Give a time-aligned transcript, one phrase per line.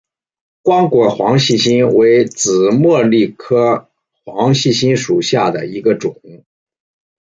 [0.63, 3.87] 光果黄细心为紫茉莉科
[4.25, 6.19] 黄细心属下的一个种。